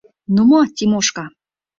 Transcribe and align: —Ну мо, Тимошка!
—Ну 0.33 0.41
мо, 0.49 0.61
Тимошка! 0.75 1.25